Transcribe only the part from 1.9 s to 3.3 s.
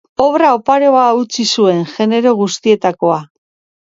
genero guztietakoa.